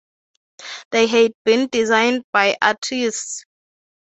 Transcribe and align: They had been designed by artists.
They 0.89 1.05
had 1.05 1.31
been 1.45 1.69
designed 1.71 2.23
by 2.33 2.57
artists. 2.59 3.45